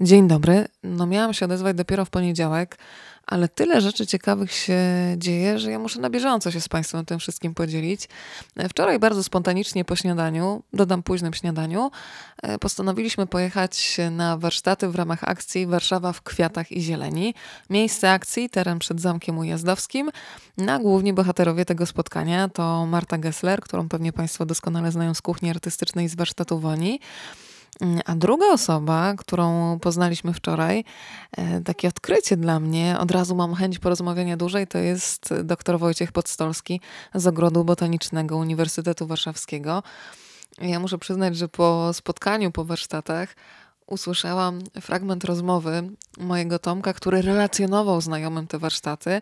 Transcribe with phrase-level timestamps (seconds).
[0.00, 0.68] Dzień dobry.
[0.82, 2.78] No miałam się odezwać dopiero w poniedziałek,
[3.26, 4.78] ale tyle rzeczy ciekawych się
[5.16, 8.08] dzieje, że ja muszę na bieżąco się z Państwem tym wszystkim podzielić.
[8.68, 11.90] Wczoraj bardzo spontanicznie po śniadaniu, dodam późnym śniadaniu,
[12.42, 17.34] e, postanowiliśmy pojechać na warsztaty w ramach akcji Warszawa w kwiatach i zieleni.
[17.70, 20.10] Miejsce akcji, teren przed Zamkiem Ujazdowskim.
[20.56, 25.50] Na główni bohaterowie tego spotkania to Marta Gessler, którą pewnie Państwo doskonale znają z kuchni
[25.50, 27.00] artystycznej z warsztatu Woni.
[28.04, 30.84] A druga osoba, którą poznaliśmy wczoraj,
[31.36, 36.12] e, takie odkrycie dla mnie, od razu mam chęć porozmawiania dłużej, to jest dr Wojciech
[36.12, 36.80] Podstolski
[37.14, 39.82] z Ogrodu Botanicznego Uniwersytetu Warszawskiego.
[40.58, 43.36] Ja muszę przyznać, że po spotkaniu, po warsztatach
[43.86, 49.20] usłyszałam fragment rozmowy mojego Tomka, który relacjonował znajomym te warsztaty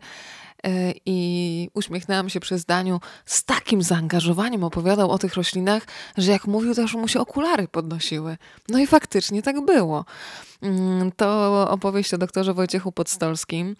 [1.06, 3.00] i uśmiechnęłam się przy zdaniu.
[3.26, 8.36] Z takim zaangażowaniem opowiadał o tych roślinach, że jak mówił, już mu się okulary podnosiły.
[8.68, 10.04] No i faktycznie tak było.
[10.62, 13.76] Mm, to opowieść o doktorze Wojciechu Podstolskim.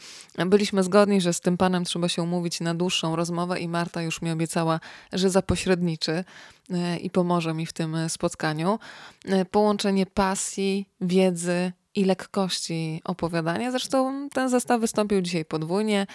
[0.47, 4.23] Byliśmy zgodni, że z tym panem trzeba się umówić na dłuższą rozmowę i Marta już
[4.23, 4.80] mi obiecała,
[5.12, 6.24] że zapośredniczy
[6.71, 8.79] e, i pomoże mi w tym spotkaniu.
[9.24, 13.70] E, połączenie pasji, wiedzy, i lekkości opowiadania.
[13.70, 16.06] Zresztą ten zestaw wystąpił dzisiaj podwójnie.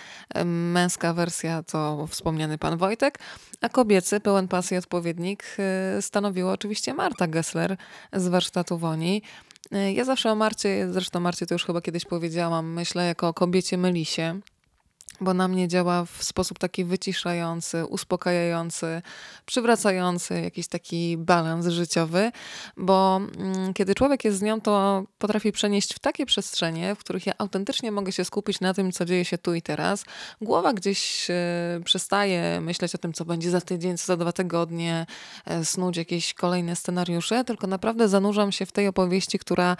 [0.45, 3.19] Męska wersja to wspomniany pan Wojtek,
[3.61, 5.57] a kobiecy, pełen pasji odpowiednik
[5.97, 7.77] y, stanowiła oczywiście Marta Gessler
[8.13, 9.22] z warsztatu Woni.
[9.73, 13.33] Y, ja zawsze o Marcie, zresztą Marcie to już chyba kiedyś powiedziałam, myślę jako o
[13.33, 14.39] kobiecie Melisie
[15.22, 19.02] bo na mnie działa w sposób taki wyciszający, uspokajający,
[19.46, 22.32] przywracający jakiś taki balans życiowy,
[22.78, 27.28] bo mm, kiedy człowiek jest z nią, to potrafi przenieść w takie przestrzenie, w których
[27.28, 30.06] ja autentycznie mogę się skupić na tym, co dzieje się tu i teraz.
[30.42, 31.36] Głowa gdzieś e,
[31.86, 35.06] przestaje myśleć o tym, co będzie za tydzień, co za dwa tygodnie,
[35.46, 39.78] e, snuć jakieś kolejne scenariusze, tylko naprawdę zanurzam się w tej opowieści, która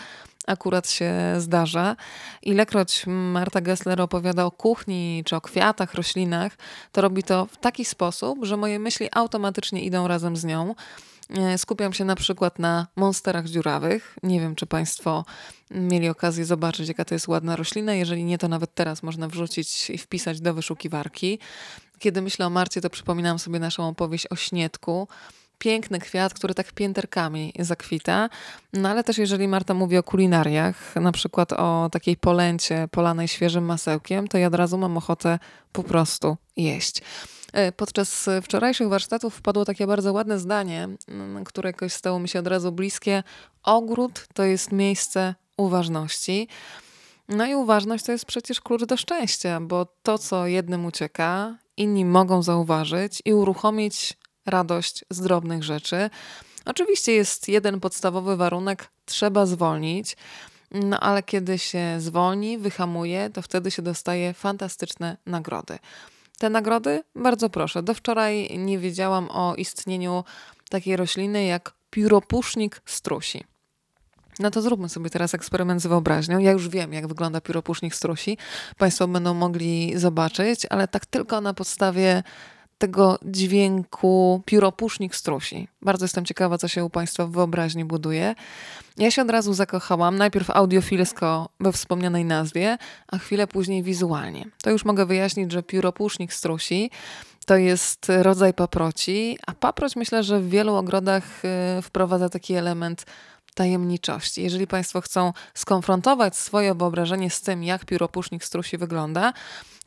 [0.50, 1.95] akurat się zdarza.
[2.42, 6.58] Ilekroć Marta Gessler opowiada o kuchni, czy o kwiatach, roślinach,
[6.92, 10.76] to robi to w taki sposób, że moje myśli automatycznie idą razem z nią.
[11.38, 14.17] E, skupiam się na przykład na monsterach dziurawych.
[14.23, 15.26] Nie wiem, czy Państwo
[15.71, 17.93] mieli okazję zobaczyć, jaka to jest ładna roślina.
[17.93, 21.39] Jeżeli nie, to nawet teraz można wrzucić i wpisać do wyszukiwarki.
[21.99, 25.08] Kiedy myślę o Marcie, to przypominam sobie naszą opowieść o śnietku
[25.59, 28.30] piękny kwiat, który tak pięterkami zakwita.
[28.73, 33.65] No ale też jeżeli Marta mówi o kulinariach, na przykład o takiej polęcie polanej świeżym
[33.65, 35.39] masełkiem, to ja od razu mam ochotę
[35.71, 37.02] po prostu jeść.
[37.53, 42.39] E, podczas wczorajszych warsztatów wpadło takie bardzo ładne zdanie, mm, które jakoś stało mi się
[42.39, 43.23] od razu bliskie.
[43.64, 46.47] Ogród to jest miejsce uważności.
[47.30, 52.05] No i uważność to jest przecież klucz do szczęścia, bo to, co jednym ucieka, inni
[52.05, 54.17] mogą zauważyć i uruchomić
[54.49, 56.10] radość z drobnych rzeczy.
[56.65, 60.17] Oczywiście jest jeden podstawowy warunek: trzeba zwolnić.
[60.71, 65.80] No ale kiedy się zwolni, wyhamuje, to wtedy się dostaje fantastyczne nagrody.
[66.39, 70.23] Te nagrody, bardzo proszę, do wczoraj nie wiedziałam o istnieniu
[70.70, 73.43] takiej rośliny jak pióropusznik strusi.
[74.39, 76.39] No to zróbmy sobie teraz eksperyment z wyobraźnią.
[76.39, 78.38] Ja już wiem, jak wygląda pióropusznik strusi.
[78.77, 82.23] Państwo będą mogli zobaczyć, ale tak tylko na podstawie
[82.80, 85.67] tego dźwięku pióropusznik strusi.
[85.82, 88.36] Bardzo jestem ciekawa, co się u Państwa w wyobraźni buduje.
[88.98, 94.45] Ja się od razu zakochałam, najpierw audiofilsko we wspomnianej nazwie, a chwilę później wizualnie.
[94.64, 96.92] To już mogę wyjaśnić, że pióropusznik strusi
[97.45, 103.06] to jest rodzaj paproci, a paproć myślę, że w wielu ogrodach y, wprowadza taki element
[103.59, 104.43] tajemniczości.
[104.43, 109.33] Jeżeli Państwo chcą skonfrontować swoje wyobrażenie z tym, jak pióropusznik strusi wygląda,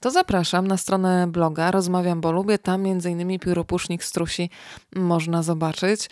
[0.00, 2.58] to zapraszam na stronę bloga Rozmawiam, bo lubię.
[2.58, 4.50] Tam innymi pióropusznik strusi
[4.96, 6.10] można zobaczyć.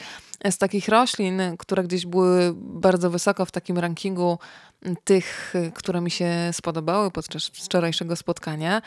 [0.50, 4.38] Z takich roślin, które gdzieś były bardzo wysoko w takim rankingu
[5.04, 8.82] tych, które mi się spodobały podczas wczorajszego spotkania,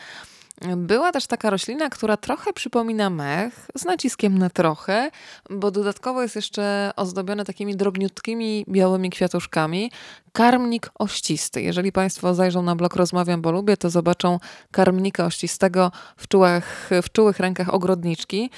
[0.76, 5.10] była też taka roślina, która trochę przypomina mech, z naciskiem na trochę,
[5.50, 9.90] bo dodatkowo jest jeszcze ozdobione takimi drobniutkimi białymi kwiatuszkami.
[10.36, 11.62] Karmnik ościsty.
[11.62, 14.38] Jeżeli Państwo zajrzą na blog Rozmawiam, bo lubię, to zobaczą
[14.70, 18.50] karmnika ościstego w czułych, w czułych rękach ogrodniczki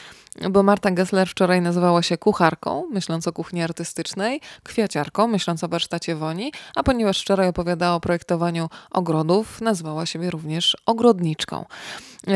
[0.51, 6.17] bo Marta Gessler wczoraj nazywała się kucharką, myśląc o kuchni artystycznej, kwiaciarką, myśląc o warsztacie
[6.17, 11.65] woni, a ponieważ wczoraj opowiadała o projektowaniu ogrodów, nazwała siebie również ogrodniczką.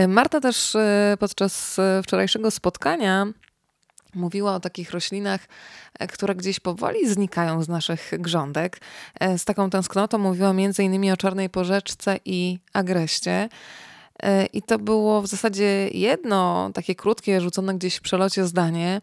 [0.09, 3.27] Marta też e, podczas e, wczorajszego spotkania
[4.15, 5.41] Mówiła o takich roślinach,
[5.99, 8.81] e, które gdzieś powoli znikają z naszych grządek.
[9.37, 11.12] Z taką tęsknotą mówiła m.in.
[11.12, 13.49] o czarnej porzeczce i agreście.
[14.23, 19.01] E, I to było w zasadzie jedno takie krótkie, rzucone gdzieś w przelocie zdanie,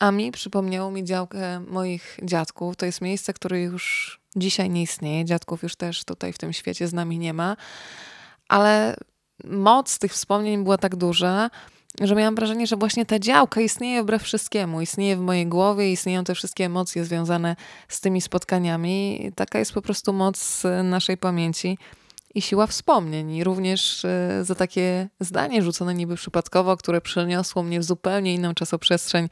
[0.00, 2.76] a mi przypomniało mi działkę moich dziadków.
[2.76, 5.24] To jest miejsce, które już dzisiaj nie istnieje.
[5.24, 7.56] Dziadków już też tutaj w tym świecie z nami nie ma.
[8.48, 8.96] Ale
[9.44, 11.50] moc tych wspomnień była tak duża,
[12.00, 14.80] że miałam wrażenie, że właśnie ta działka istnieje wbrew wszystkiemu.
[14.80, 17.56] Istnieje w mojej głowie, istnieją te wszystkie emocje związane
[17.88, 19.20] z tymi spotkaniami.
[19.34, 21.78] Taka jest po prostu moc naszej pamięci
[22.34, 23.30] i siła wspomnień.
[23.30, 28.54] I również e, za takie zdanie rzucone niby przypadkowo, które przeniosło mnie w zupełnie inną
[28.54, 29.28] czasoprzestrzeń,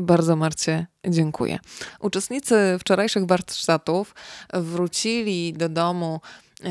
[0.00, 1.58] bardzo Marcie dziękuję.
[2.00, 4.14] Uczestnicy wczorajszych warsztatów
[4.52, 6.20] wrócili do domu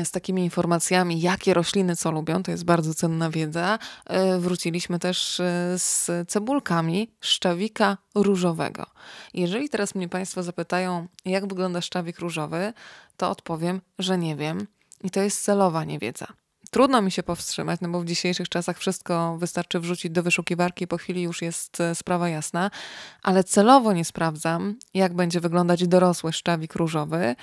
[0.04, 3.78] z takimi informacjami, jakie rośliny co lubią, to jest bardzo cenna wiedza.
[4.06, 8.86] E, wróciliśmy też e, z cebulkami szczawika różowego.
[9.34, 12.72] Jeżeli teraz mnie Państwo zapytają, jak wygląda szczawik różowy,
[13.16, 14.66] to odpowiem, że nie wiem.
[15.04, 16.26] I to jest celowa niewiedza.
[16.70, 20.88] Trudno mi się powstrzymać, no bo w dzisiejszych czasach wszystko wystarczy wrzucić do wyszukiwarki i
[20.88, 22.70] po chwili już jest e, sprawa jasna,
[23.22, 27.36] ale celowo nie sprawdzam, jak będzie wyglądać dorosły szczawik różowy,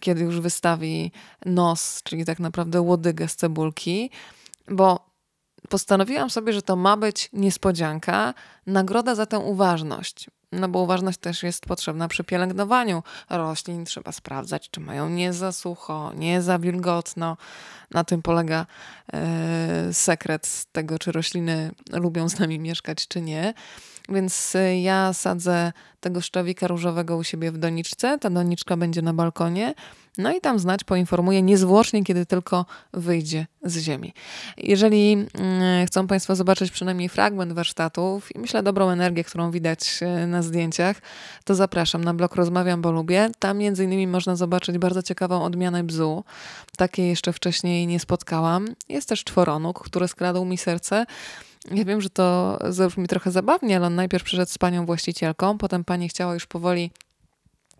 [0.00, 1.12] kiedy już wystawi
[1.46, 4.10] nos, czyli tak naprawdę łodygę z cebulki,
[4.68, 5.05] bo
[5.68, 8.34] postanowiłam sobie, że to ma być niespodzianka,
[8.66, 10.30] nagroda za tę uważność.
[10.52, 13.84] No bo uważność też jest potrzebna przy pielęgnowaniu roślin.
[13.84, 17.36] Trzeba sprawdzać, czy mają nie za sucho, nie za wilgotno.
[17.90, 18.66] Na tym polega
[19.12, 23.54] e, sekret tego, czy rośliny lubią z nami mieszkać, czy nie.
[24.08, 28.18] Więc e, ja sadzę tego szczawika różowego u siebie w doniczce.
[28.18, 29.74] Ta doniczka będzie na balkonie.
[30.18, 34.12] No i tam znać poinformuję niezwłocznie, kiedy tylko wyjdzie z ziemi.
[34.56, 40.26] Jeżeli mm, chcą Państwo zobaczyć przynajmniej fragment warsztatów i myślę dobrą energię, którą widać e,
[40.26, 40.96] na zdjęciach,
[41.44, 43.30] to zapraszam na blog Rozmawiam, bo lubię.
[43.38, 46.24] Tam między innymi można zobaczyć bardzo ciekawą odmianę bzu.
[46.76, 48.66] Takiej jeszcze wcześniej nie spotkałam.
[48.88, 51.06] Jest też czworonóg, który skradł mi serce.
[51.70, 55.84] Ja wiem, że to zabrzmi trochę zabawnie, ale on najpierw przyszedł z panią właścicielką, potem
[55.84, 56.90] pani chciała już powoli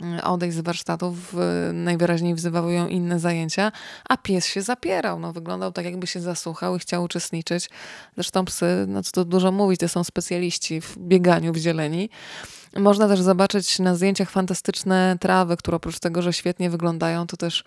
[0.00, 1.34] mm, odejść z warsztatów,
[1.72, 3.72] najwyraźniej wzywały ją inne zajęcia,
[4.08, 5.20] a pies się zapierał.
[5.20, 7.70] No, wyglądał tak, jakby się zasłuchał i chciał uczestniczyć.
[8.14, 12.10] Zresztą psy, no co tu dużo mówić, to są specjaliści w bieganiu w zieleni.
[12.78, 17.64] Można też zobaczyć na zdjęciach fantastyczne trawy, które oprócz tego, że świetnie wyglądają, to też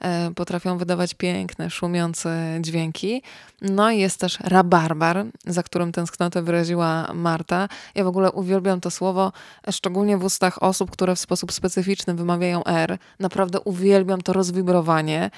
[0.00, 3.22] e, potrafią wydawać piękne, szumiące dźwięki.
[3.62, 7.68] No i jest też rabarbar, za którym tęsknotę wyraziła Marta.
[7.94, 9.32] Ja w ogóle uwielbiam to słowo,
[9.70, 12.98] szczególnie w ustach osób, które w sposób specyficzny wymawiają R.
[13.20, 15.30] Naprawdę uwielbiam to rozwibrowanie.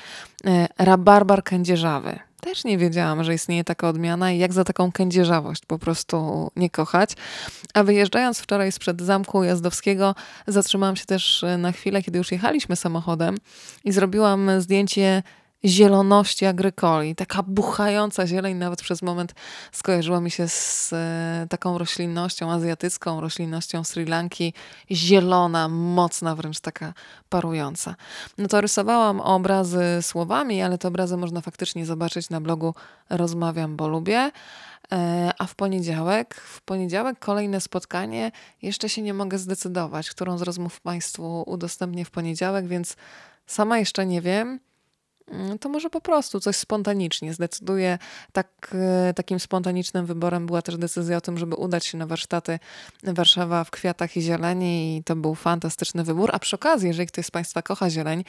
[0.46, 2.27] E, rabarbar kędzierzawy.
[2.48, 6.70] Też nie wiedziałam, że istnieje taka odmiana i jak za taką kędzierzawość po prostu nie
[6.70, 7.10] kochać.
[7.74, 10.14] A wyjeżdżając wczoraj sprzed Zamku Jazdowskiego,
[10.46, 13.36] zatrzymałam się też na chwilę, kiedy już jechaliśmy samochodem
[13.84, 15.22] i zrobiłam zdjęcie
[15.64, 17.14] zieloności agrykoli.
[17.14, 19.34] Taka buchająca zieleń nawet przez moment
[19.72, 24.54] skojarzyła mi się z e, taką roślinnością azjatycką, roślinnością Sri Lanki.
[24.90, 26.94] Zielona, mocna, wręcz taka
[27.28, 27.94] parująca.
[28.38, 32.74] No to rysowałam obrazy słowami, ale te obrazy można faktycznie zobaczyć na blogu
[33.10, 34.30] Rozmawiam, bo lubię.
[34.92, 38.32] E, a w poniedziałek, w poniedziałek kolejne spotkanie.
[38.62, 42.96] Jeszcze się nie mogę zdecydować, którą z rozmów Państwu udostępnię w poniedziałek, więc
[43.46, 44.67] sama jeszcze nie wiem.
[45.30, 47.98] Mm, to może po prostu coś spontanicznie zdecyduje.
[48.32, 48.48] Tak,
[49.08, 52.58] e, takim spontanicznym wyborem była też decyzja o tym, żeby udać się na warsztaty
[53.02, 56.30] Warszawa w kwiatach i zieleni i to był fantastyczny wybór.
[56.32, 58.24] A przy okazji, jeżeli ktoś z Państwa kocha zieleń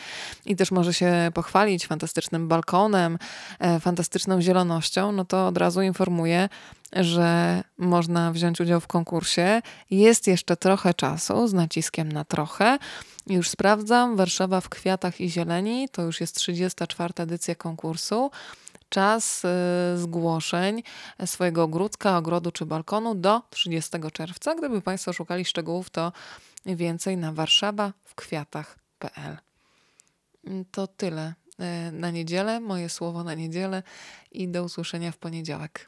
[0.46, 3.18] i też może się pochwalić fantastycznym balkonem,
[3.60, 6.50] e, fantastyczną zielonością, no to od razu informuję,
[6.94, 9.62] że można wziąć udział w konkursie.
[9.90, 12.78] Jest jeszcze trochę czasu, z naciskiem na trochę.
[13.28, 17.14] Już sprawdzam, Warszawa w kwiatach i zieleni, to już jest 34.
[17.18, 18.32] edycja konkursu.
[18.90, 19.48] Czas y,
[19.98, 20.84] zgłoszeń
[21.26, 24.56] swojego ogródka, ogrodu czy balkonu do 30 czerwca.
[24.56, 26.12] Gdyby Państwo szukali szczegółów, to
[26.66, 29.38] więcej na warszawa w kwiatach.pl.
[30.72, 31.34] To tyle
[31.88, 33.84] y, na niedzielę, moje słowo na niedzielę
[34.32, 35.88] i do usłyszenia w poniedziałek.